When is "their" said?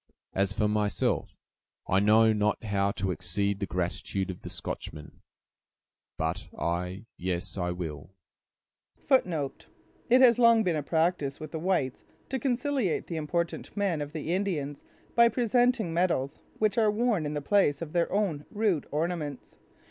17.93-18.11